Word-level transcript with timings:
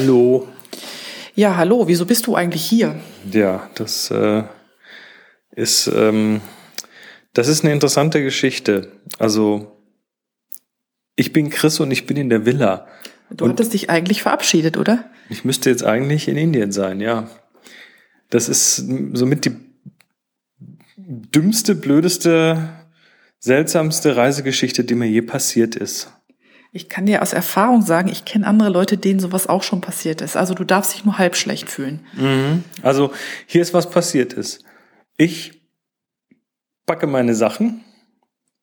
Hallo. 0.00 0.46
Ja, 1.34 1.56
hallo, 1.56 1.88
wieso 1.88 2.06
bist 2.06 2.28
du 2.28 2.36
eigentlich 2.36 2.62
hier? 2.64 3.00
Ja, 3.32 3.68
das 3.74 4.12
äh, 4.12 4.44
ist, 5.56 5.90
ähm, 5.92 6.40
das 7.32 7.48
ist 7.48 7.64
eine 7.64 7.72
interessante 7.72 8.22
Geschichte. 8.22 8.92
Also, 9.18 9.76
ich 11.16 11.32
bin 11.32 11.50
Chris 11.50 11.80
und 11.80 11.90
ich 11.90 12.06
bin 12.06 12.16
in 12.16 12.28
der 12.28 12.46
Villa. 12.46 12.86
Du 13.30 13.44
und 13.44 13.50
hattest 13.50 13.72
dich 13.72 13.90
eigentlich 13.90 14.22
verabschiedet, 14.22 14.76
oder? 14.76 15.10
Ich 15.30 15.44
müsste 15.44 15.68
jetzt 15.68 15.82
eigentlich 15.82 16.28
in 16.28 16.36
Indien 16.36 16.70
sein, 16.70 17.00
ja. 17.00 17.28
Das 18.30 18.48
ist 18.48 18.76
somit 19.14 19.46
die 19.46 19.56
dümmste, 20.96 21.74
blödeste, 21.74 22.68
seltsamste 23.40 24.14
Reisegeschichte, 24.14 24.84
die 24.84 24.94
mir 24.94 25.08
je 25.08 25.22
passiert 25.22 25.74
ist. 25.74 26.12
Ich 26.72 26.88
kann 26.88 27.06
dir 27.06 27.22
aus 27.22 27.32
Erfahrung 27.32 27.82
sagen, 27.82 28.08
ich 28.08 28.24
kenne 28.24 28.46
andere 28.46 28.68
Leute, 28.68 28.98
denen 28.98 29.20
sowas 29.20 29.46
auch 29.46 29.62
schon 29.62 29.80
passiert 29.80 30.20
ist. 30.20 30.36
Also 30.36 30.54
du 30.54 30.64
darfst 30.64 30.94
dich 30.94 31.04
nur 31.04 31.18
halb 31.18 31.34
schlecht 31.34 31.70
fühlen. 31.70 32.00
Mhm. 32.14 32.64
Also 32.82 33.12
hier 33.46 33.62
ist 33.62 33.72
was 33.72 33.88
passiert 33.88 34.34
ist. 34.34 34.64
Ich 35.16 35.60
packe 36.86 37.06
meine 37.06 37.34
Sachen, 37.34 37.84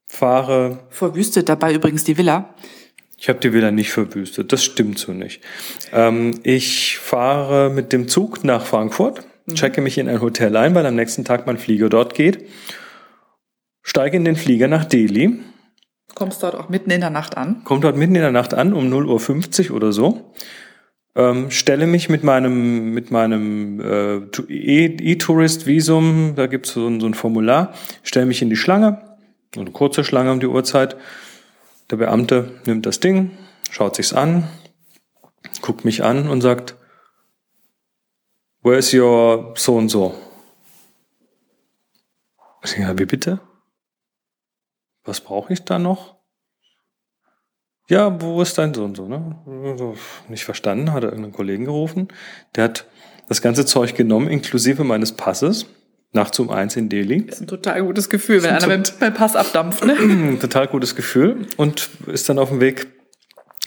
fahre. 0.08 0.80
Verwüstet 0.90 1.50
dabei 1.50 1.74
übrigens 1.74 2.04
die 2.04 2.18
Villa. 2.18 2.54
Ich 3.18 3.30
habe 3.30 3.40
die 3.40 3.54
Villa 3.54 3.72
nicht 3.72 3.92
verwüstet, 3.92 4.52
das 4.52 4.64
stimmt 4.64 5.00
so 5.00 5.14
nicht. 5.14 5.42
Ähm, 5.94 6.40
ich 6.44 6.98
fahre 7.00 7.70
mit 7.70 7.94
dem 7.94 8.08
Zug 8.08 8.44
nach 8.44 8.66
Frankfurt, 8.66 9.26
mhm. 9.46 9.56
checke 9.56 9.82
mich 9.82 9.98
in 9.98 10.10
ein 10.10 10.22
Hotel 10.22 10.56
ein, 10.58 10.76
weil 10.76 10.86
am 10.86 10.96
nächsten 10.96 11.24
Tag 11.24 11.48
mein 11.48 11.58
Flieger 11.58 11.90
dort 11.90 12.14
geht, 12.14 12.46
steige 13.82 14.18
in 14.18 14.26
den 14.26 14.36
Flieger 14.36 14.68
nach 14.68 14.86
Delhi 14.86 15.40
Kommst 16.14 16.44
dort 16.44 16.56
auch 16.56 16.70
mitten 16.70 16.92
in 16.92 17.02
der 17.02 17.10
Nacht 17.10 17.36
an? 17.36 17.64
Kommt 17.64 17.84
dort 17.84 17.98
mitten 17.98 18.16
in 18.16 18.22
der 18.22 18.32
Nacht 18.32 18.54
an, 18.54 18.74
um 18.74 18.86
0.50 18.92 19.70
Uhr 19.70 19.76
oder 19.76 19.92
so. 19.92 20.34
Ähm, 21.16 21.50
stelle 21.50 21.88
mich 21.88 22.10
mit 22.10 22.24
meinem, 22.24 22.94
mit 22.94 23.10
meinem 23.10 23.80
äh, 23.80 24.18
E-Tourist-Visum, 24.50 26.34
da 26.36 26.48
gibt's 26.48 26.74
so, 26.74 27.00
so 27.00 27.06
ein 27.06 27.14
Formular, 27.14 27.74
stelle 28.04 28.26
mich 28.26 28.42
in 28.42 28.50
die 28.50 28.58
Schlange, 28.58 29.02
eine 29.56 29.72
kurze 29.72 30.04
Schlange 30.04 30.32
um 30.32 30.40
die 30.42 30.48
Uhrzeit. 30.48 30.98
Der 31.90 31.98
Beamte 31.98 32.52
nimmt 32.66 32.86
das 32.86 33.00
Ding, 33.00 33.32
schaut 33.72 33.96
sich's 33.96 34.12
an, 34.12 34.44
guckt 35.62 35.86
mich 35.86 36.04
an 36.04 36.28
und 36.28 36.42
sagt, 36.42 36.76
Where's 38.66 38.92
your 38.96 39.54
so 39.56 39.76
und 39.76 39.90
so? 39.90 40.16
Wie 42.64 43.06
bitte? 43.06 43.40
Was 45.06 45.22
brauche 45.22 45.54
ich 45.54 45.64
da 45.64 45.80
noch? 45.80 46.16
Ja, 47.88 48.20
wo 48.20 48.42
ist 48.42 48.58
dein 48.58 48.74
Sohn 48.74 48.96
so, 48.96 49.08
ne? 49.08 49.36
Nicht 50.28 50.44
verstanden, 50.44 50.92
hat 50.92 51.04
er 51.04 51.10
irgendeinen 51.10 51.34
Kollegen 51.34 51.66
gerufen. 51.66 52.08
Der 52.56 52.66
hat 52.66 52.88
das 53.30 53.42
ganze 53.42 53.66
Zeug 53.66 53.96
genommen, 53.96 54.28
inklusive 54.28 54.84
meines 54.84 55.12
Passes, 55.12 55.68
nachts 56.12 56.40
um 56.40 56.50
eins 56.50 56.76
in 56.76 56.90
Delhi. 56.90 57.26
Das 57.26 57.36
ist 57.36 57.42
ein 57.42 57.48
total 57.48 57.84
gutes 57.84 58.10
Gefühl, 58.10 58.42
wenn 58.42 58.56
einer 58.56 58.84
beim 59.00 59.14
Pass 59.14 59.36
abdampft, 59.36 59.86
ne? 59.86 60.38
total 60.42 60.68
gutes 60.68 60.96
Gefühl 60.96 61.48
und 61.58 61.90
ist 62.08 62.28
dann 62.28 62.40
auf 62.40 62.50
dem 62.50 62.60
Weg 62.60 62.88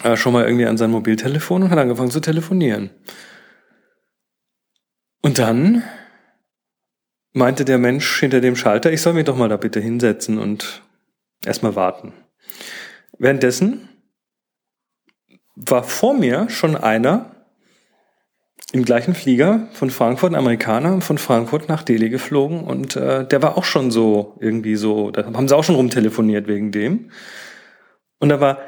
äh, 0.03 0.16
schon 0.16 0.33
mal 0.33 0.44
irgendwie 0.44 0.66
an 0.66 0.77
sein 0.77 0.91
Mobiltelefon 0.91 1.62
und 1.62 1.70
hat 1.70 1.78
angefangen 1.78 2.11
zu 2.11 2.20
telefonieren. 2.20 2.91
Und 5.22 5.39
dann 5.39 5.84
meinte 7.33 7.64
der 7.64 7.78
Mensch 7.78 8.19
hinter 8.19 8.41
dem 8.41 8.56
Schalter, 8.56 8.92
ich 8.92 9.00
soll 9.00 9.12
mich 9.12 9.25
doch 9.25 9.36
mal 9.36 9.48
da 9.48 9.56
bitte 9.56 9.81
hinsetzen 9.81 10.39
und 10.39 10.83
Erstmal 11.44 11.77
warten. 11.77 12.12
Währenddessen 13.19 13.89
war 15.54 15.82
vor 15.82 16.15
mir 16.15 16.49
schon 16.49 16.76
einer 16.76 17.34
im 18.72 18.84
gleichen 18.84 19.15
Flieger 19.15 19.69
von 19.72 19.91
Frankfurt, 19.91 20.32
ein 20.32 20.38
Amerikaner, 20.38 21.00
von 21.00 21.16
Frankfurt 21.16 21.69
nach 21.69 21.82
Delhi 21.82 22.10
geflogen 22.10 22.65
und 22.65 22.97
äh, 22.97 23.27
der 23.27 23.43
war 23.43 23.56
auch 23.56 23.65
schon 23.65 23.91
so 23.91 24.37
irgendwie 24.41 24.77
so, 24.77 25.10
da 25.10 25.25
haben 25.25 25.48
sie 25.48 25.56
auch 25.56 25.65
schon 25.65 25.75
rumtelefoniert 25.75 26.47
wegen 26.48 26.71
dem. 26.71 27.10
Und 28.19 28.28
da 28.28 28.41
war, 28.41 28.59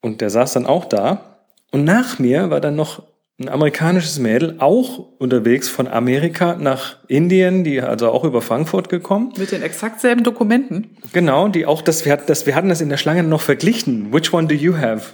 und 0.00 0.20
der 0.20 0.30
saß 0.30 0.54
dann 0.54 0.66
auch 0.66 0.86
da 0.86 1.46
und 1.70 1.84
nach 1.84 2.18
mir 2.18 2.50
war 2.50 2.60
dann 2.60 2.74
noch 2.74 3.04
ein 3.38 3.48
amerikanisches 3.50 4.18
Mädel, 4.18 4.56
auch 4.60 4.98
unterwegs 5.18 5.68
von 5.68 5.86
Amerika 5.86 6.56
nach 6.56 6.96
Indien, 7.06 7.64
die 7.64 7.82
also 7.82 8.10
auch 8.10 8.24
über 8.24 8.40
Frankfurt 8.40 8.88
gekommen. 8.88 9.34
Mit 9.36 9.52
den 9.52 9.62
exakt 9.62 10.00
selben 10.00 10.24
Dokumenten. 10.24 10.96
Genau, 11.12 11.48
die 11.48 11.66
auch, 11.66 11.82
das, 11.82 12.06
wir, 12.06 12.12
hatten, 12.12 12.24
das, 12.26 12.46
wir 12.46 12.54
hatten 12.54 12.70
das 12.70 12.80
in 12.80 12.88
der 12.88 12.96
Schlange 12.96 13.22
noch 13.22 13.42
verglichen. 13.42 14.12
Which 14.12 14.32
one 14.32 14.46
do 14.48 14.54
you 14.54 14.76
have? 14.76 15.12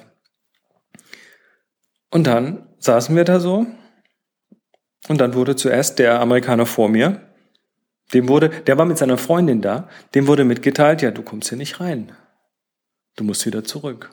Und 2.10 2.26
dann 2.28 2.68
saßen 2.78 3.16
wir 3.16 3.24
da 3.24 3.40
so. 3.40 3.66
Und 5.08 5.20
dann 5.20 5.34
wurde 5.34 5.56
zuerst 5.56 5.98
der 5.98 6.20
Amerikaner 6.20 6.64
vor 6.64 6.88
mir, 6.88 7.20
dem 8.14 8.28
wurde, 8.28 8.50
der 8.50 8.78
war 8.78 8.84
mit 8.84 8.98
seiner 8.98 9.18
Freundin 9.18 9.62
da, 9.62 9.88
dem 10.14 10.28
wurde 10.28 10.44
mitgeteilt, 10.44 11.02
ja, 11.02 11.10
du 11.10 11.22
kommst 11.22 11.48
hier 11.48 11.58
nicht 11.58 11.80
rein. 11.80 12.12
Du 13.16 13.24
musst 13.24 13.44
wieder 13.46 13.64
zurück. 13.64 14.10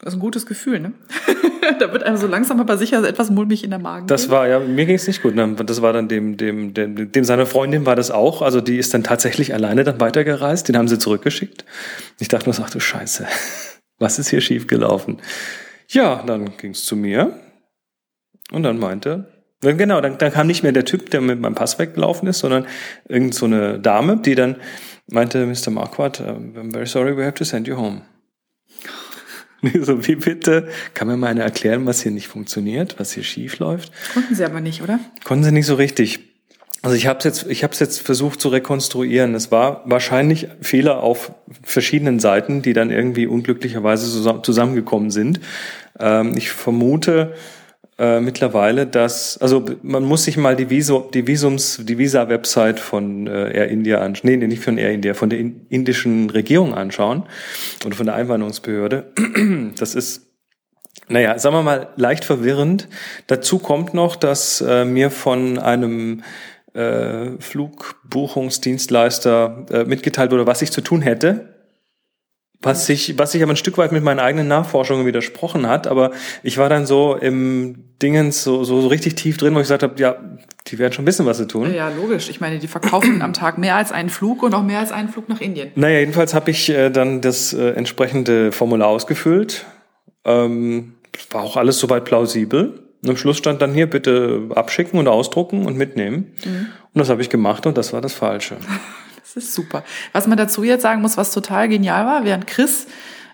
Das 0.00 0.12
ist 0.12 0.18
ein 0.18 0.20
gutes 0.20 0.46
Gefühl, 0.46 0.78
ne? 0.78 0.92
da 1.78 1.92
wird 1.92 2.02
einem 2.02 2.16
so 2.16 2.26
langsam 2.26 2.60
aber 2.60 2.76
sicher 2.78 3.02
etwas 3.04 3.30
mulmig 3.30 3.64
in 3.64 3.70
der 3.70 3.78
Magen. 3.78 4.06
Das 4.06 4.30
war, 4.30 4.48
ja, 4.48 4.58
mir 4.58 4.86
ging 4.86 4.96
es 4.96 5.06
nicht 5.06 5.22
gut. 5.22 5.34
Das 5.36 5.82
war 5.82 5.92
dann 5.92 6.08
dem, 6.08 6.36
dem, 6.36 6.74
dem, 6.74 7.12
dem 7.12 7.24
seiner 7.24 7.46
Freundin 7.46 7.86
war 7.86 7.96
das 7.96 8.10
auch. 8.10 8.42
Also 8.42 8.60
die 8.60 8.78
ist 8.78 8.94
dann 8.94 9.04
tatsächlich 9.04 9.54
alleine 9.54 9.84
dann 9.84 10.00
weitergereist. 10.00 10.68
Den 10.68 10.76
haben 10.76 10.88
sie 10.88 10.98
zurückgeschickt. 10.98 11.64
Ich 12.18 12.28
dachte 12.28 12.50
nur, 12.50 12.58
ach 12.60 12.70
du 12.70 12.80
Scheiße, 12.80 13.26
was 13.98 14.18
ist 14.18 14.28
hier 14.28 14.40
schiefgelaufen? 14.40 15.18
Ja, 15.88 16.22
dann 16.26 16.56
ging 16.56 16.72
es 16.72 16.84
zu 16.84 16.96
mir. 16.96 17.38
Und 18.52 18.62
dann 18.62 18.78
meinte, 18.78 19.32
genau, 19.60 20.00
dann, 20.00 20.18
dann 20.18 20.32
kam 20.32 20.46
nicht 20.46 20.62
mehr 20.62 20.72
der 20.72 20.84
Typ, 20.84 21.10
der 21.10 21.20
mit 21.20 21.40
meinem 21.40 21.54
Pass 21.54 21.78
weggelaufen 21.78 22.28
ist, 22.28 22.40
sondern 22.40 22.66
irgend 23.08 23.34
so 23.34 23.46
eine 23.46 23.78
Dame, 23.78 24.18
die 24.18 24.34
dann 24.34 24.56
meinte, 25.06 25.46
Mr. 25.46 25.70
Marquardt, 25.70 26.20
I'm 26.20 26.72
very 26.72 26.86
sorry, 26.86 27.16
we 27.16 27.24
have 27.24 27.34
to 27.34 27.44
send 27.44 27.66
you 27.66 27.76
home. 27.76 28.02
so, 29.82 30.06
wie 30.06 30.16
bitte? 30.16 30.68
Kann 30.94 31.08
mir 31.08 31.16
mal 31.16 31.28
einer 31.28 31.44
erklären, 31.44 31.86
was 31.86 32.02
hier 32.02 32.12
nicht 32.12 32.28
funktioniert, 32.28 32.96
was 32.98 33.12
hier 33.12 33.22
schief 33.22 33.58
läuft? 33.58 33.92
Konnten 34.12 34.34
sie 34.34 34.44
aber 34.44 34.60
nicht, 34.60 34.82
oder? 34.82 35.00
Konnten 35.24 35.44
sie 35.44 35.52
nicht 35.52 35.66
so 35.66 35.74
richtig. 35.74 36.20
Also 36.82 36.96
ich 36.96 37.06
habe 37.06 37.18
es 37.18 37.24
jetzt, 37.24 37.46
ich 37.48 37.64
habe 37.64 37.74
jetzt 37.74 38.02
versucht 38.02 38.42
zu 38.42 38.50
rekonstruieren. 38.50 39.34
Es 39.34 39.50
war 39.50 39.82
wahrscheinlich 39.86 40.48
Fehler 40.60 41.02
auf 41.02 41.32
verschiedenen 41.62 42.20
Seiten, 42.20 42.60
die 42.60 42.74
dann 42.74 42.90
irgendwie 42.90 43.26
unglücklicherweise 43.26 44.40
zusammengekommen 44.42 45.10
sind. 45.10 45.40
Ähm, 45.98 46.34
ich 46.36 46.50
vermute, 46.50 47.32
äh, 47.96 48.20
mittlerweile, 48.20 48.86
dass, 48.86 49.38
also 49.38 49.64
man 49.82 50.04
muss 50.04 50.24
sich 50.24 50.36
mal 50.36 50.56
die, 50.56 50.68
Visum, 50.68 51.04
die 51.14 51.28
Visums, 51.28 51.80
die 51.82 51.96
Visa-Website 51.96 52.80
von 52.80 53.28
äh, 53.28 53.52
Air 53.52 53.68
India 53.68 54.00
anschauen, 54.00 54.38
nee, 54.38 54.46
nicht 54.48 54.64
von 54.64 54.78
Air 54.78 54.90
India, 54.90 55.14
von 55.14 55.30
der 55.30 55.38
indischen 55.38 56.28
Regierung 56.30 56.74
anschauen 56.74 57.22
oder 57.86 57.94
von 57.94 58.06
der 58.06 58.16
Einwanderungsbehörde. 58.16 59.12
Das 59.78 59.94
ist 59.94 60.22
naja, 61.08 61.38
sagen 61.38 61.56
wir 61.56 61.62
mal, 61.62 61.88
leicht 61.96 62.24
verwirrend. 62.24 62.88
Dazu 63.26 63.58
kommt 63.58 63.94
noch, 63.94 64.16
dass 64.16 64.60
äh, 64.60 64.84
mir 64.84 65.10
von 65.10 65.58
einem 65.58 66.22
äh, 66.72 67.30
Flugbuchungsdienstleister 67.38 69.66
äh, 69.70 69.84
mitgeteilt 69.84 70.32
wurde, 70.32 70.46
was 70.46 70.62
ich 70.62 70.72
zu 70.72 70.80
tun 70.80 71.02
hätte 71.02 71.53
was 72.64 72.86
sich, 72.86 73.18
was 73.18 73.32
sich 73.32 73.42
aber 73.42 73.52
ein 73.52 73.56
Stück 73.56 73.78
weit 73.78 73.92
mit 73.92 74.02
meinen 74.02 74.20
eigenen 74.20 74.48
Nachforschungen 74.48 75.06
widersprochen 75.06 75.68
hat, 75.68 75.86
aber 75.86 76.10
ich 76.42 76.58
war 76.58 76.68
dann 76.68 76.86
so 76.86 77.14
im 77.14 77.84
Dingens 78.02 78.42
so, 78.42 78.64
so, 78.64 78.80
so 78.80 78.88
richtig 78.88 79.14
tief 79.14 79.36
drin, 79.36 79.54
wo 79.54 79.58
ich 79.58 79.64
gesagt 79.64 79.82
habe, 79.82 80.00
ja, 80.00 80.16
die 80.66 80.78
werden 80.78 80.92
schon 80.92 81.06
wissen, 81.06 81.26
was 81.26 81.38
sie 81.38 81.46
tun. 81.46 81.72
Ja, 81.74 81.90
logisch. 81.90 82.28
Ich 82.28 82.40
meine, 82.40 82.58
die 82.58 82.68
verkaufen 82.68 83.22
am 83.22 83.32
Tag 83.32 83.58
mehr 83.58 83.76
als 83.76 83.92
einen 83.92 84.08
Flug 84.08 84.42
und 84.42 84.54
auch 84.54 84.62
mehr 84.62 84.78
als 84.78 84.92
einen 84.92 85.08
Flug 85.08 85.28
nach 85.28 85.40
Indien. 85.40 85.70
Naja, 85.74 86.00
jedenfalls 86.00 86.34
habe 86.34 86.50
ich 86.50 86.70
äh, 86.70 86.90
dann 86.90 87.20
das 87.20 87.52
äh, 87.52 87.70
entsprechende 87.70 88.50
Formular 88.50 88.88
ausgefüllt. 88.88 89.66
Ähm, 90.24 90.94
war 91.30 91.42
auch 91.42 91.56
alles 91.56 91.78
soweit 91.78 92.04
plausibel. 92.04 92.80
Und 93.02 93.10
am 93.10 93.16
Schluss 93.16 93.36
stand 93.36 93.60
dann 93.60 93.74
hier, 93.74 93.88
bitte 93.88 94.48
abschicken 94.54 94.98
und 94.98 95.08
ausdrucken 95.08 95.66
und 95.66 95.76
mitnehmen. 95.76 96.32
Mhm. 96.44 96.66
Und 96.94 96.98
das 96.98 97.10
habe 97.10 97.20
ich 97.20 97.28
gemacht 97.28 97.66
und 97.66 97.76
das 97.76 97.92
war 97.92 98.00
das 98.00 98.14
Falsche. 98.14 98.56
Das 99.34 99.44
ist 99.44 99.54
super. 99.54 99.84
Was 100.12 100.26
man 100.26 100.38
dazu 100.38 100.62
jetzt 100.62 100.82
sagen 100.82 101.02
muss, 101.02 101.16
was 101.16 101.32
total 101.32 101.68
genial 101.68 102.06
war, 102.06 102.24
während 102.24 102.46
Chris 102.46 102.86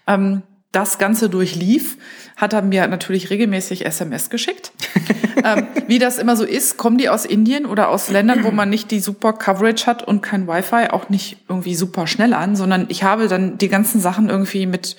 ähm, 0.06 0.43
das 0.73 0.99
Ganze 0.99 1.29
durchlief, 1.29 1.97
hat 2.37 2.52
er 2.52 2.62
mir 2.62 2.87
natürlich 2.87 3.29
regelmäßig 3.29 3.85
SMS 3.85 4.31
geschickt. 4.31 4.73
ähm, 5.44 5.67
wie 5.88 5.99
das 5.99 6.19
immer 6.19 6.37
so 6.37 6.44
ist, 6.44 6.76
kommen 6.76 6.97
die 6.97 7.08
aus 7.08 7.25
Indien 7.25 7.67
oder 7.67 7.88
aus 7.88 8.08
Ländern, 8.08 8.44
wo 8.44 8.50
man 8.50 8.70
nicht 8.70 8.91
die 8.91 9.00
super 9.00 9.32
Coverage 9.32 9.87
hat 9.87 10.06
und 10.06 10.23
kein 10.23 10.47
Wi-Fi, 10.47 10.91
auch 10.91 11.08
nicht 11.08 11.38
irgendwie 11.49 11.75
super 11.75 12.06
schnell 12.06 12.32
an, 12.32 12.56
sondern 12.56 12.87
ich 12.88 13.02
habe 13.02 13.29
dann 13.29 13.58
die 13.58 13.69
ganzen 13.69 14.00
Sachen 14.00 14.31
irgendwie 14.31 14.67
mit 14.67 14.97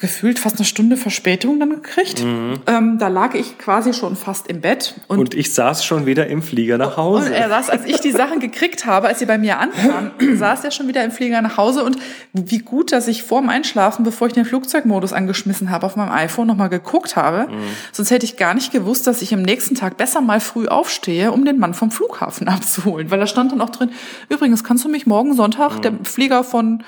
gefühlt 0.00 0.38
fast 0.38 0.56
eine 0.56 0.64
Stunde 0.64 0.96
Verspätung 0.96 1.58
dann 1.58 1.70
gekriegt. 1.70 2.22
Mhm. 2.22 2.60
Ähm, 2.68 2.98
da 2.98 3.08
lag 3.08 3.34
ich 3.34 3.58
quasi 3.58 3.92
schon 3.92 4.14
fast 4.14 4.46
im 4.46 4.60
Bett. 4.60 4.94
Und, 5.08 5.18
und 5.18 5.34
ich 5.34 5.52
saß 5.52 5.84
schon 5.84 6.06
wieder 6.06 6.28
im 6.28 6.40
Flieger 6.40 6.78
nach 6.78 6.96
Hause. 6.96 7.26
Und 7.26 7.32
er 7.32 7.48
saß, 7.48 7.68
als 7.68 7.84
ich 7.84 8.00
die 8.00 8.12
Sachen 8.12 8.38
gekriegt 8.38 8.86
habe, 8.86 9.08
als 9.08 9.18
sie 9.18 9.26
bei 9.26 9.38
mir 9.38 9.58
ankamen, 9.58 10.12
saß 10.36 10.62
er 10.62 10.70
schon 10.70 10.86
wieder 10.86 11.04
im 11.04 11.10
Flieger 11.10 11.42
nach 11.42 11.56
Hause. 11.56 11.82
Und 11.82 11.98
wie 12.32 12.58
gut, 12.58 12.92
dass 12.92 13.08
ich 13.08 13.24
vorm 13.24 13.48
Einschlafen, 13.48 14.04
bevor 14.04 14.28
ich 14.28 14.34
den 14.34 14.44
Flugzeugmodus 14.44 15.12
angeschmissen 15.12 15.70
habe, 15.70 15.84
auf 15.84 15.96
meinem 15.96 16.12
iPhone 16.12 16.46
nochmal 16.46 16.68
geguckt 16.68 17.16
habe. 17.16 17.50
Mhm. 17.50 17.58
Sonst 17.90 18.12
hätte 18.12 18.24
ich 18.24 18.36
gar 18.36 18.54
nicht 18.54 18.70
gewusst, 18.70 19.08
dass 19.08 19.20
ich 19.20 19.34
am 19.34 19.42
nächsten 19.42 19.74
Tag 19.74 19.96
besser 19.96 20.20
mal 20.20 20.38
früh 20.38 20.68
aufstehe, 20.68 21.32
um 21.32 21.44
den 21.44 21.58
Mann 21.58 21.74
vom 21.74 21.90
Flughafen 21.90 22.46
abzuholen. 22.48 23.10
Weil 23.10 23.18
da 23.18 23.26
stand 23.26 23.50
dann 23.50 23.60
auch 23.60 23.70
drin, 23.70 23.90
übrigens, 24.28 24.62
kannst 24.62 24.84
du 24.84 24.88
mich 24.88 25.06
morgen 25.06 25.34
Sonntag, 25.34 25.78
mhm. 25.78 25.82
der 25.82 25.92
Flieger 26.04 26.44
von 26.44 26.84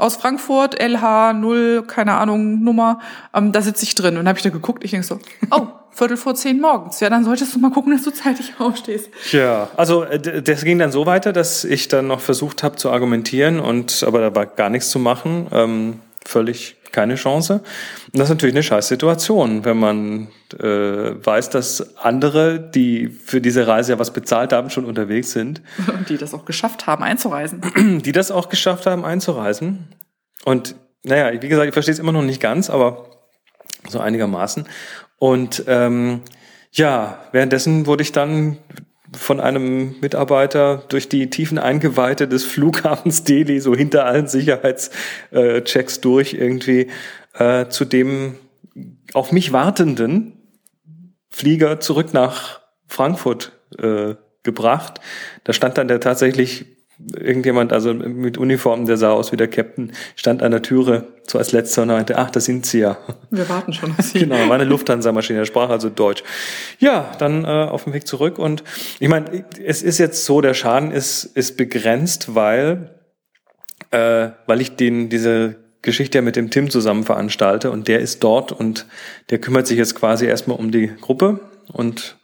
aus 0.00 0.16
Frankfurt, 0.16 0.80
LH 0.80 1.34
0, 1.34 1.84
keine 1.86 2.14
Ahnung, 2.14 2.62
Nummer, 2.62 3.00
ähm, 3.34 3.52
da 3.52 3.62
sitze 3.62 3.84
ich 3.84 3.94
drin. 3.94 4.16
Und 4.16 4.26
habe 4.28 4.38
ich 4.38 4.42
da 4.42 4.50
geguckt, 4.50 4.84
ich 4.84 4.90
denke 4.90 5.06
so, 5.06 5.18
oh, 5.50 5.66
Viertel 5.92 6.16
vor 6.16 6.34
zehn 6.34 6.60
morgens. 6.60 7.00
Ja, 7.00 7.10
dann 7.10 7.24
solltest 7.24 7.54
du 7.54 7.58
mal 7.58 7.70
gucken, 7.70 7.92
dass 7.92 8.02
du 8.02 8.10
zeitig 8.10 8.54
aufstehst. 8.58 9.10
Ja, 9.32 9.68
also 9.76 10.04
äh, 10.04 10.42
das 10.42 10.64
ging 10.64 10.78
dann 10.78 10.92
so 10.92 11.06
weiter, 11.06 11.32
dass 11.32 11.64
ich 11.64 11.88
dann 11.88 12.06
noch 12.06 12.20
versucht 12.20 12.62
habe 12.62 12.76
zu 12.76 12.90
argumentieren 12.90 13.60
und 13.60 14.04
aber 14.06 14.20
da 14.20 14.34
war 14.34 14.46
gar 14.46 14.70
nichts 14.70 14.90
zu 14.90 14.98
machen. 14.98 15.46
Ähm, 15.52 16.00
völlig 16.24 16.76
keine 16.92 17.14
Chance. 17.14 17.62
Und 18.06 18.18
das 18.18 18.24
ist 18.24 18.30
natürlich 18.30 18.54
eine 18.54 18.62
scheiß 18.62 18.88
Situation, 18.88 19.64
wenn 19.64 19.78
man 19.78 20.28
äh, 20.58 20.64
weiß, 20.64 21.50
dass 21.50 21.96
andere, 21.96 22.58
die 22.58 23.08
für 23.08 23.40
diese 23.40 23.66
Reise 23.66 23.92
ja 23.92 23.98
was 23.98 24.12
bezahlt 24.12 24.52
haben, 24.52 24.70
schon 24.70 24.84
unterwegs 24.84 25.32
sind. 25.32 25.62
Und 25.86 26.08
die 26.08 26.16
das 26.16 26.34
auch 26.34 26.44
geschafft 26.44 26.86
haben, 26.86 27.02
einzureisen. 27.02 28.00
Die 28.04 28.12
das 28.12 28.30
auch 28.30 28.48
geschafft 28.48 28.86
haben, 28.86 29.04
einzureisen. 29.04 29.94
Und 30.44 30.74
naja, 31.02 31.40
wie 31.40 31.48
gesagt, 31.48 31.68
ich 31.68 31.72
verstehe 31.72 31.92
es 31.92 31.98
immer 31.98 32.12
noch 32.12 32.22
nicht 32.22 32.40
ganz, 32.40 32.70
aber 32.70 33.06
so 33.88 34.00
einigermaßen. 34.00 34.66
Und 35.18 35.64
ähm, 35.66 36.22
ja, 36.72 37.18
währenddessen 37.32 37.86
wurde 37.86 38.02
ich 38.02 38.12
dann 38.12 38.58
von 39.12 39.40
einem 39.40 39.96
Mitarbeiter 40.00 40.84
durch 40.88 41.08
die 41.08 41.30
tiefen 41.30 41.58
Eingeweihte 41.58 42.28
des 42.28 42.44
Flughafens 42.44 43.24
Delhi, 43.24 43.60
so 43.60 43.74
hinter 43.74 44.06
allen 44.06 44.26
Sicherheitschecks 44.26 46.00
durch 46.00 46.34
irgendwie, 46.34 46.88
äh, 47.34 47.68
zu 47.68 47.84
dem 47.84 48.36
auf 49.12 49.32
mich 49.32 49.52
wartenden 49.52 50.36
Flieger 51.28 51.80
zurück 51.80 52.12
nach 52.12 52.60
Frankfurt 52.86 53.52
äh, 53.78 54.14
gebracht. 54.42 55.00
Da 55.44 55.52
stand 55.52 55.78
dann 55.78 55.88
der 55.88 56.00
tatsächlich 56.00 56.66
irgendjemand, 57.16 57.72
also 57.72 57.94
mit 57.94 58.38
Uniform, 58.38 58.86
der 58.86 58.96
sah 58.96 59.12
aus 59.12 59.32
wie 59.32 59.36
der 59.36 59.48
Captain, 59.48 59.92
stand 60.16 60.42
an 60.42 60.50
der 60.50 60.62
Türe 60.62 61.06
so 61.26 61.38
als 61.38 61.52
letzter 61.52 61.82
und 61.82 61.88
meinte, 61.88 62.18
ach, 62.18 62.30
da 62.30 62.40
sind 62.40 62.66
Sie 62.66 62.80
ja. 62.80 62.98
Wir 63.30 63.48
warten 63.48 63.72
schon 63.72 63.94
auf 63.96 64.04
Sie. 64.04 64.20
Genau, 64.20 64.36
war 64.48 64.54
eine 64.54 64.64
Lufthansa-Maschine, 64.64 65.40
der 65.40 65.46
sprach 65.46 65.70
also 65.70 65.88
Deutsch. 65.88 66.22
Ja, 66.78 67.12
dann 67.18 67.44
äh, 67.44 67.48
auf 67.48 67.84
dem 67.84 67.92
Weg 67.92 68.06
zurück 68.06 68.38
und 68.38 68.64
ich 68.98 69.08
meine, 69.08 69.44
es 69.64 69.82
ist 69.82 69.98
jetzt 69.98 70.24
so, 70.24 70.40
der 70.40 70.54
Schaden 70.54 70.92
ist, 70.92 71.24
ist 71.24 71.56
begrenzt, 71.56 72.34
weil, 72.34 72.94
äh, 73.90 74.30
weil 74.46 74.60
ich 74.60 74.76
den, 74.76 75.08
diese 75.08 75.56
Geschichte 75.82 76.18
ja 76.18 76.22
mit 76.22 76.36
dem 76.36 76.50
Tim 76.50 76.70
zusammen 76.70 77.04
veranstalte 77.04 77.70
und 77.70 77.88
der 77.88 78.00
ist 78.00 78.22
dort 78.22 78.52
und 78.52 78.86
der 79.30 79.38
kümmert 79.38 79.66
sich 79.66 79.78
jetzt 79.78 79.94
quasi 79.94 80.26
erstmal 80.26 80.58
um 80.58 80.70
die 80.70 80.88
Gruppe 81.00 81.40
und 81.72 82.18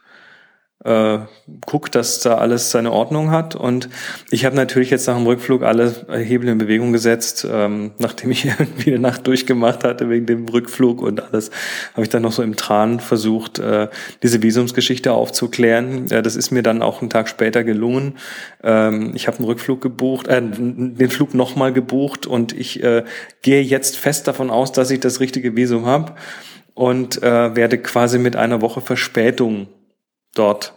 äh, 0.87 1.19
guckt, 1.65 1.95
dass 1.95 2.21
da 2.21 2.35
alles 2.37 2.71
seine 2.71 2.93
Ordnung 2.93 3.29
hat. 3.29 3.55
Und 3.55 3.89
ich 4.31 4.45
habe 4.45 4.55
natürlich 4.55 4.89
jetzt 4.89 5.07
nach 5.07 5.17
dem 5.17 5.27
Rückflug 5.27 5.63
alle 5.63 5.93
Hebel 6.09 6.47
in 6.47 6.57
Bewegung 6.57 6.93
gesetzt, 6.93 7.45
ähm, 7.49 7.91
nachdem 7.99 8.31
ich 8.31 8.45
irgendwie 8.59 8.91
eine 8.91 8.99
Nacht 8.99 9.27
durchgemacht 9.27 9.83
hatte 9.83 10.09
wegen 10.09 10.25
dem 10.25 10.47
Rückflug 10.47 11.01
und 11.01 11.21
alles, 11.21 11.51
habe 11.93 12.03
ich 12.03 12.09
dann 12.09 12.21
noch 12.21 12.31
so 12.31 12.41
im 12.41 12.55
Tran 12.55 13.01
versucht, 13.01 13.59
äh, 13.59 13.89
diese 14.23 14.41
Visumsgeschichte 14.41 15.11
aufzuklären. 15.11 16.07
Ja, 16.07 16.21
das 16.21 16.37
ist 16.37 16.51
mir 16.51 16.63
dann 16.63 16.81
auch 16.81 17.01
einen 17.01 17.09
Tag 17.09 17.27
später 17.27 17.65
gelungen. 17.65 18.15
Ähm, 18.63 19.11
ich 19.13 19.27
habe 19.27 19.37
einen 19.37 19.47
Rückflug 19.47 19.81
gebucht, 19.81 20.27
äh, 20.27 20.41
den 20.41 21.09
Flug 21.09 21.33
nochmal 21.33 21.73
gebucht 21.73 22.25
und 22.25 22.53
ich 22.53 22.81
äh, 22.81 23.03
gehe 23.41 23.61
jetzt 23.61 23.97
fest 23.97 24.27
davon 24.27 24.49
aus, 24.49 24.71
dass 24.71 24.89
ich 24.89 25.01
das 25.01 25.19
richtige 25.19 25.55
Visum 25.57 25.85
habe 25.85 26.15
und 26.75 27.21
äh, 27.23 27.55
werde 27.55 27.77
quasi 27.77 28.19
mit 28.19 28.37
einer 28.37 28.61
Woche 28.61 28.79
Verspätung 28.79 29.67
dort 30.33 30.76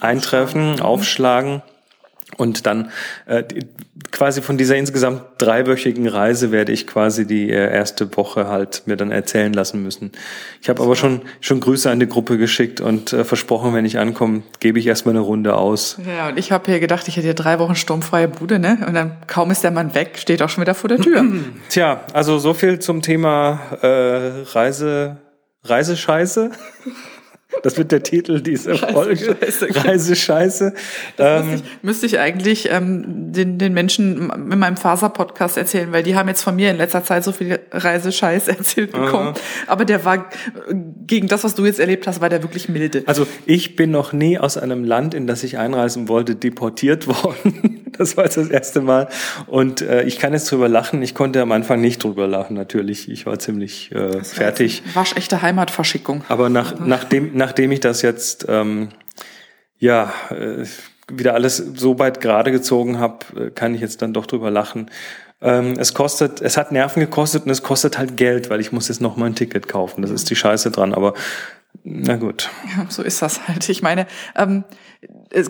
eintreffen, 0.00 0.80
aufschlagen 0.80 1.62
und 2.36 2.66
dann 2.66 2.90
äh, 3.26 3.42
quasi 4.10 4.42
von 4.42 4.56
dieser 4.56 4.76
insgesamt 4.76 5.22
dreiwöchigen 5.38 6.08
Reise 6.08 6.52
werde 6.52 6.72
ich 6.72 6.86
quasi 6.86 7.26
die 7.26 7.50
äh, 7.50 7.72
erste 7.72 8.16
Woche 8.16 8.48
halt 8.48 8.82
mir 8.86 8.96
dann 8.96 9.10
erzählen 9.10 9.52
lassen 9.52 9.82
müssen. 9.82 10.12
Ich 10.62 10.68
habe 10.68 10.82
aber 10.82 10.96
schon 10.96 11.22
schon 11.40 11.60
Grüße 11.60 11.90
an 11.90 12.00
die 12.00 12.08
Gruppe 12.08 12.38
geschickt 12.38 12.80
und 12.80 13.12
äh, 13.12 13.24
versprochen, 13.24 13.74
wenn 13.74 13.84
ich 13.84 13.98
ankomme, 13.98 14.42
gebe 14.60 14.78
ich 14.78 14.86
erstmal 14.86 15.14
eine 15.14 15.24
Runde 15.24 15.56
aus. 15.56 15.98
Ja, 16.06 16.28
und 16.28 16.38
ich 16.38 16.52
habe 16.52 16.70
hier 16.70 16.80
gedacht, 16.80 17.08
ich 17.08 17.16
hätte 17.16 17.26
hier 17.26 17.34
drei 17.34 17.58
Wochen 17.58 17.74
sturmfreie 17.74 18.28
Bude, 18.28 18.58
ne? 18.58 18.78
Und 18.86 18.94
dann 18.94 19.16
kaum 19.26 19.50
ist 19.50 19.64
der 19.64 19.70
Mann 19.70 19.94
weg, 19.94 20.16
steht 20.16 20.42
auch 20.42 20.48
schon 20.48 20.62
wieder 20.62 20.74
vor 20.74 20.88
der 20.88 20.98
Tür. 20.98 21.24
Tja, 21.68 22.00
also 22.12 22.38
so 22.38 22.54
viel 22.54 22.78
zum 22.78 23.02
Thema 23.02 23.60
äh, 23.82 24.42
Reise 24.52 25.18
Reisescheiße. 25.64 26.52
Das 27.62 27.76
wird 27.76 27.92
der 27.92 28.02
Titel 28.02 28.40
dieser 28.40 28.76
Folge. 28.76 29.36
Reisescheiße. 29.40 29.88
Reisescheiße. 29.88 30.74
Ähm, 31.18 31.50
müsste, 31.50 31.54
ich, 31.54 31.82
müsste 31.82 32.06
ich 32.06 32.18
eigentlich 32.18 32.70
ähm, 32.70 33.32
den, 33.32 33.58
den 33.58 33.74
Menschen 33.74 34.30
in 34.30 34.58
meinem 34.58 34.76
Faser-Podcast 34.76 35.56
erzählen, 35.56 35.92
weil 35.92 36.02
die 36.02 36.14
haben 36.14 36.28
jetzt 36.28 36.42
von 36.42 36.56
mir 36.56 36.70
in 36.70 36.76
letzter 36.76 37.04
Zeit 37.04 37.24
so 37.24 37.32
viel 37.32 37.58
Reisescheiß 37.70 38.48
erzählt 38.48 38.92
bekommen. 38.92 39.28
Aha. 39.28 39.40
Aber 39.66 39.84
der 39.84 40.04
war 40.04 40.30
gegen 41.06 41.28
das, 41.28 41.44
was 41.44 41.54
du 41.54 41.66
jetzt 41.66 41.80
erlebt 41.80 42.06
hast, 42.06 42.20
war 42.20 42.28
der 42.28 42.42
wirklich 42.42 42.68
milde. 42.68 43.02
Also 43.06 43.26
ich 43.46 43.76
bin 43.76 43.90
noch 43.90 44.12
nie 44.12 44.38
aus 44.38 44.56
einem 44.56 44.84
Land, 44.84 45.14
in 45.14 45.26
das 45.26 45.42
ich 45.42 45.58
einreisen 45.58 46.08
wollte, 46.08 46.36
deportiert 46.36 47.06
worden. 47.06 47.79
Das 48.00 48.16
war 48.16 48.24
jetzt 48.24 48.38
das 48.38 48.48
erste 48.48 48.80
Mal. 48.80 49.10
Und 49.46 49.82
äh, 49.82 50.04
ich 50.04 50.18
kann 50.18 50.32
jetzt 50.32 50.50
drüber 50.50 50.70
lachen. 50.70 51.02
Ich 51.02 51.14
konnte 51.14 51.42
am 51.42 51.52
Anfang 51.52 51.82
nicht 51.82 52.02
drüber 52.02 52.26
lachen, 52.26 52.54
natürlich. 52.54 53.10
Ich 53.10 53.26
war 53.26 53.38
ziemlich 53.38 53.92
äh, 53.92 54.24
fertig. 54.24 54.82
Waschechte 54.94 55.42
Heimatverschickung. 55.42 56.24
Aber 56.30 56.48
nach, 56.48 56.80
nachdem, 56.80 57.36
nachdem 57.36 57.72
ich 57.72 57.80
das 57.80 58.00
jetzt 58.00 58.46
ähm, 58.48 58.88
ja 59.78 60.14
äh, 60.30 60.64
wieder 61.12 61.34
alles 61.34 61.58
so 61.58 61.98
weit 61.98 62.22
gerade 62.22 62.52
gezogen 62.52 62.98
habe, 62.98 63.18
äh, 63.36 63.50
kann 63.50 63.74
ich 63.74 63.82
jetzt 63.82 64.00
dann 64.00 64.14
doch 64.14 64.24
drüber 64.24 64.50
lachen. 64.50 64.90
Ähm, 65.42 65.74
es 65.78 65.92
kostet, 65.92 66.40
es 66.40 66.56
hat 66.56 66.72
Nerven 66.72 67.00
gekostet 67.00 67.44
und 67.44 67.50
es 67.50 67.62
kostet 67.62 67.98
halt 67.98 68.16
Geld, 68.16 68.48
weil 68.48 68.60
ich 68.60 68.72
muss 68.72 68.88
jetzt 68.88 69.02
noch 69.02 69.18
mal 69.18 69.26
ein 69.26 69.34
Ticket 69.34 69.68
kaufen. 69.68 70.00
Das 70.00 70.10
ist 70.10 70.30
die 70.30 70.36
Scheiße 70.36 70.70
dran. 70.70 70.94
Aber 70.94 71.12
na 71.82 72.16
gut. 72.16 72.50
Ja, 72.76 72.86
so 72.88 73.02
ist 73.02 73.22
das 73.22 73.48
halt. 73.48 73.68
Ich 73.68 73.82
meine, 73.82 74.06
ähm, 74.36 74.64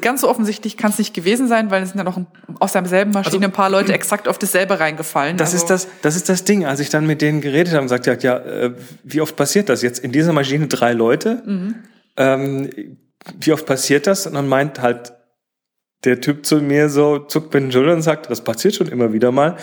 ganz 0.01 0.21
so 0.21 0.29
offensichtlich 0.29 0.77
kann 0.77 0.91
es 0.91 0.99
nicht 0.99 1.13
gewesen 1.13 1.49
sein, 1.49 1.71
weil 1.71 1.83
es 1.83 1.91
sind 1.91 1.99
ja 1.99 2.05
noch 2.05 2.21
aus 2.61 2.73
derselben 2.73 3.11
Maschine 3.11 3.37
also, 3.37 3.45
ein 3.45 3.53
paar 3.53 3.71
Leute 3.71 3.93
exakt 3.93 4.29
auf 4.29 4.39
dasselbe 4.39 4.79
reingefallen. 4.79 5.37
Das 5.37 5.53
also. 5.53 5.65
ist 5.65 5.71
das, 5.71 5.89
das 6.03 6.17
ist 6.17 6.29
das 6.29 6.45
Ding. 6.45 6.65
Als 6.65 6.81
ich 6.81 6.89
dann 6.89 7.07
mit 7.07 7.21
denen 7.21 7.41
geredet 7.41 7.73
habe 7.73 7.83
und 7.83 7.87
gesagt, 7.87 8.07
ja, 8.07 8.15
ja, 8.15 8.39
äh, 8.39 8.75
wie 9.03 9.21
oft 9.21 9.37
passiert 9.37 9.69
das 9.69 9.83
jetzt? 9.83 9.99
In 9.99 10.13
dieser 10.13 10.33
Maschine 10.33 10.69
drei 10.69 10.93
Leute. 10.93 11.43
Mhm. 11.45 11.75
Ähm, 12.17 12.71
wie 13.39 13.53
oft 13.53 13.67
passiert 13.67 14.07
das? 14.07 14.27
Und 14.27 14.35
dann 14.35 14.49
meint 14.49 14.81
halt 14.81 15.13
der 16.05 16.21
Typ 16.21 16.47
zu 16.47 16.57
mir 16.63 16.89
so, 16.89 17.19
zuckt 17.19 17.53
mit 17.53 17.65
den 17.65 17.73
Schultern 17.73 17.97
und 17.97 18.03
sagt, 18.03 18.31
das 18.31 18.43
passiert 18.43 18.75
schon 18.75 18.89
immer 18.89 19.13
wieder 19.13 19.33
mal 19.33 19.57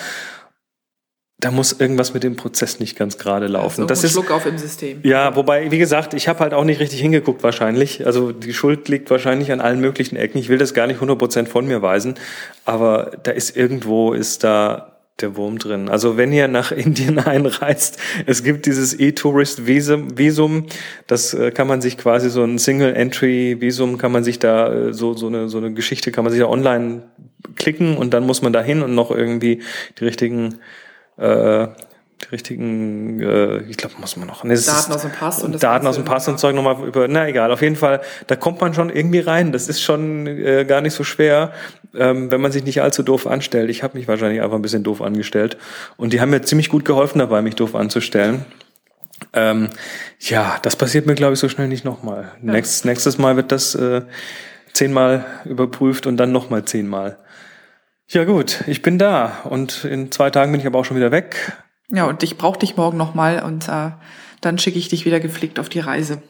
da 1.47 1.51
muss 1.51 1.71
irgendwas 1.79 2.13
mit 2.13 2.23
dem 2.23 2.35
Prozess 2.35 2.81
nicht 2.81 2.97
ganz 2.97 3.17
gerade 3.17 3.47
laufen. 3.47 3.83
Also 3.83 3.85
das 3.85 4.03
ist 4.03 4.11
Schluck 4.11 4.31
auf 4.31 4.45
im 4.45 4.57
System. 4.57 4.99
Ja, 5.03 5.33
wobei, 5.37 5.71
wie 5.71 5.77
gesagt, 5.77 6.13
ich 6.13 6.27
habe 6.27 6.39
halt 6.39 6.53
auch 6.53 6.65
nicht 6.65 6.81
richtig 6.81 6.99
hingeguckt 6.99 7.41
wahrscheinlich. 7.41 8.05
Also 8.05 8.33
die 8.33 8.53
Schuld 8.53 8.89
liegt 8.89 9.09
wahrscheinlich 9.09 9.53
an 9.53 9.61
allen 9.61 9.79
möglichen 9.79 10.17
Ecken. 10.17 10.39
Ich 10.39 10.49
will 10.49 10.57
das 10.57 10.73
gar 10.73 10.87
nicht 10.87 10.99
100% 10.99 11.45
von 11.45 11.65
mir 11.65 11.81
weisen, 11.81 12.15
aber 12.65 13.11
da 13.23 13.31
ist 13.31 13.55
irgendwo, 13.55 14.11
ist 14.11 14.43
da 14.43 14.97
der 15.21 15.37
Wurm 15.37 15.57
drin. 15.57 15.87
Also 15.87 16.17
wenn 16.17 16.33
ihr 16.33 16.49
nach 16.49 16.71
Indien 16.73 17.17
einreist, 17.17 17.97
es 18.25 18.43
gibt 18.43 18.65
dieses 18.65 18.99
E-Tourist-Visum, 18.99 20.17
Visum, 20.17 20.65
das 21.07 21.33
äh, 21.33 21.51
kann 21.51 21.67
man 21.67 21.79
sich 21.79 21.97
quasi 21.97 22.29
so 22.29 22.43
ein 22.43 22.59
Single-Entry-Visum, 22.59 23.97
kann 23.97 24.11
man 24.11 24.25
sich 24.25 24.37
da 24.37 24.73
äh, 24.73 24.93
so, 24.93 25.13
so, 25.13 25.27
eine, 25.27 25.47
so 25.47 25.59
eine 25.59 25.71
Geschichte, 25.71 26.11
kann 26.11 26.25
man 26.25 26.33
sich 26.33 26.41
da 26.41 26.49
online 26.49 27.03
klicken 27.55 27.95
und 27.95 28.13
dann 28.13 28.25
muss 28.25 28.41
man 28.41 28.51
da 28.51 28.61
hin 28.61 28.81
und 28.81 28.93
noch 28.95 29.11
irgendwie 29.11 29.61
die 29.97 30.03
richtigen 30.03 30.59
äh, 31.17 31.67
die 32.21 32.29
richtigen, 32.31 33.21
äh, 33.21 33.59
ich 33.69 33.77
glaube, 33.77 33.95
muss 33.99 34.17
man 34.17 34.27
noch. 34.27 34.43
Nee, 34.43 34.55
Daten 34.55 34.91
aus 34.91 35.01
dem 35.01 35.11
Pass 35.11 35.43
und 35.43 35.53
das 35.53 35.61
Daten 35.61 35.85
aus 35.85 35.95
dem 35.95 36.05
Pass 36.05 36.27
und 36.27 36.39
Zeug 36.39 36.55
nochmal 36.55 36.83
über, 36.83 37.07
na 37.07 37.27
egal, 37.27 37.51
auf 37.51 37.61
jeden 37.61 37.75
Fall, 37.75 38.01
da 38.25 38.35
kommt 38.35 38.59
man 38.59 38.73
schon 38.73 38.89
irgendwie 38.89 39.19
rein. 39.19 39.51
Das 39.51 39.67
ist 39.67 39.81
schon 39.81 40.25
äh, 40.25 40.65
gar 40.65 40.81
nicht 40.81 40.93
so 40.93 41.03
schwer, 41.03 41.53
ähm, 41.95 42.31
wenn 42.31 42.41
man 42.41 42.51
sich 42.51 42.63
nicht 42.63 42.81
allzu 42.81 43.03
doof 43.03 43.27
anstellt. 43.27 43.69
Ich 43.69 43.83
habe 43.83 43.97
mich 43.97 44.07
wahrscheinlich 44.07 44.41
einfach 44.41 44.55
ein 44.55 44.63
bisschen 44.63 44.83
doof 44.83 45.01
angestellt. 45.01 45.57
Und 45.95 46.11
die 46.13 46.19
haben 46.19 46.31
mir 46.31 46.41
ziemlich 46.41 46.69
gut 46.69 46.85
geholfen 46.85 47.19
dabei, 47.19 47.41
mich 47.41 47.55
doof 47.55 47.75
anzustellen. 47.75 48.45
Ähm, 49.33 49.69
ja, 50.19 50.57
das 50.61 50.75
passiert 50.75 51.05
mir, 51.05 51.15
glaube 51.15 51.33
ich, 51.33 51.39
so 51.39 51.49
schnell 51.49 51.67
nicht 51.67 51.85
nochmal. 51.85 52.31
Ja. 52.41 52.51
Nächstes, 52.53 52.85
nächstes 52.85 53.17
Mal 53.17 53.35
wird 53.35 53.51
das 53.51 53.75
äh, 53.75 54.01
zehnmal 54.73 55.25
überprüft 55.45 56.07
und 56.07 56.17
dann 56.17 56.31
nochmal 56.31 56.65
zehnmal. 56.65 57.17
Ja 58.09 58.23
gut, 58.23 58.63
ich 58.67 58.81
bin 58.81 58.97
da 58.97 59.41
und 59.43 59.83
in 59.83 60.11
zwei 60.11 60.29
Tagen 60.29 60.51
bin 60.51 60.61
ich 60.61 60.67
aber 60.67 60.79
auch 60.79 60.85
schon 60.85 60.95
wieder 60.95 61.11
weg. 61.11 61.57
Ja, 61.89 62.05
und 62.05 62.23
ich 62.23 62.37
brauche 62.37 62.59
dich 62.59 62.77
morgen 62.77 62.97
nochmal 62.97 63.43
und 63.43 63.67
äh, 63.67 63.91
dann 64.39 64.57
schicke 64.57 64.79
ich 64.79 64.87
dich 64.87 65.05
wieder 65.05 65.19
gepflegt 65.19 65.59
auf 65.59 65.67
die 65.67 65.79
Reise. 65.79 66.21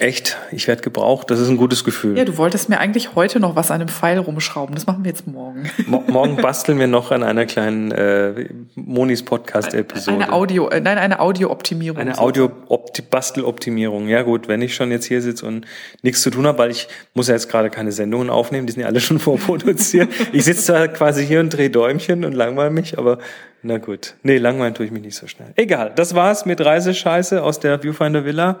Echt? 0.00 0.36
Ich 0.50 0.66
werde 0.66 0.82
gebraucht? 0.82 1.30
Das 1.30 1.38
ist 1.38 1.48
ein 1.48 1.56
gutes 1.56 1.84
Gefühl. 1.84 2.18
Ja, 2.18 2.24
du 2.24 2.36
wolltest 2.36 2.68
mir 2.68 2.80
eigentlich 2.80 3.14
heute 3.14 3.38
noch 3.38 3.54
was 3.54 3.70
an 3.70 3.80
einem 3.80 3.88
Pfeil 3.88 4.18
rumschrauben. 4.18 4.74
Das 4.74 4.86
machen 4.86 5.04
wir 5.04 5.10
jetzt 5.10 5.28
morgen. 5.28 5.70
Mo 5.86 6.02
morgen 6.08 6.36
basteln 6.36 6.80
wir 6.80 6.88
noch 6.88 7.12
an 7.12 7.22
einer 7.22 7.46
kleinen 7.46 7.92
äh, 7.92 8.48
Monis 8.74 9.24
Podcast-Episode. 9.24 10.16
Eine 10.16 10.32
Audio, 10.32 10.68
äh, 10.70 10.80
nein, 10.80 10.98
eine 10.98 11.20
Audio-Optimierung. 11.20 11.98
Eine 11.98 12.18
Audio-Bastel-Optimierung. 12.18 14.08
Ja 14.08 14.22
gut, 14.22 14.48
wenn 14.48 14.60
ich 14.60 14.74
schon 14.74 14.90
jetzt 14.90 15.04
hier 15.04 15.22
sitze 15.22 15.46
und 15.46 15.66
nichts 16.02 16.20
zu 16.22 16.30
tun 16.30 16.48
habe, 16.48 16.58
weil 16.58 16.72
ich 16.72 16.88
muss 17.14 17.28
ja 17.28 17.34
jetzt 17.34 17.48
gerade 17.48 17.70
keine 17.70 17.92
Sendungen 17.92 18.28
aufnehmen, 18.28 18.66
die 18.66 18.72
sind 18.72 18.82
ja 18.82 18.88
alle 18.88 19.00
schon 19.00 19.18
vorproduziert. 19.20 20.08
ich 20.32 20.44
sitze 20.44 20.72
da 20.72 20.88
quasi 20.88 21.24
hier 21.24 21.38
und 21.38 21.50
drehe 21.50 21.70
Däumchen 21.70 22.24
und 22.24 22.32
langweile 22.32 22.70
mich, 22.70 22.98
aber 22.98 23.18
na 23.62 23.78
gut. 23.78 24.14
Nee, 24.24 24.38
langweilen 24.38 24.74
tue 24.74 24.86
ich 24.86 24.92
mich 24.92 25.02
nicht 25.02 25.16
so 25.16 25.28
schnell. 25.28 25.52
Egal, 25.54 25.92
das 25.94 26.16
war's 26.16 26.44
mit 26.44 26.60
Reisescheiße 26.60 27.42
aus 27.42 27.60
der 27.60 27.82
Viewfinder 27.82 28.24
Villa. 28.24 28.58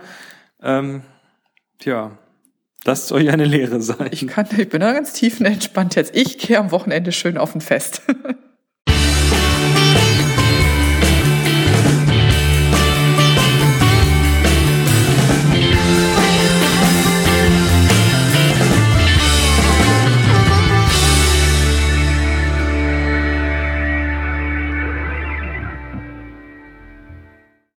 Ähm, 0.62 1.02
Tja, 1.78 2.18
das 2.84 3.08
soll 3.08 3.22
ja 3.22 3.32
eine 3.32 3.44
Lehre 3.44 3.80
sein. 3.80 4.08
Ich, 4.10 4.26
kann, 4.26 4.46
ich 4.56 4.68
bin 4.68 4.80
da 4.80 4.92
ganz 4.92 5.12
tiefenentspannt 5.12 5.94
jetzt. 5.96 6.14
Ich 6.16 6.38
gehe 6.38 6.58
am 6.58 6.70
Wochenende 6.70 7.12
schön 7.12 7.36
auf 7.36 7.54
ein 7.54 7.60
Fest. 7.60 8.02